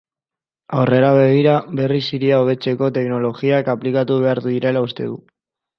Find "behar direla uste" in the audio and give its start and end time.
4.27-5.11